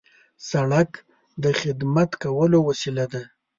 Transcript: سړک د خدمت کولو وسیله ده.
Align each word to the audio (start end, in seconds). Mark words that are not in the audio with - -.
سړک 0.49 0.91
د 1.43 1.45
خدمت 1.61 2.09
کولو 2.23 2.57
وسیله 2.69 3.05
ده. 3.13 3.23